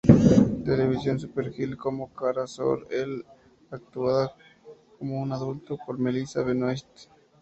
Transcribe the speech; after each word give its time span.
Television 0.65 1.19
"Supergirl" 1.19 1.77
como 1.77 2.11
Kara 2.11 2.47
Zor-El, 2.47 3.23
actuada 3.69 4.31
como 4.97 5.21
un 5.21 5.31
adulto 5.31 5.77
por 5.85 5.99
Melissa 5.99 6.41
Benoist. 6.41 6.87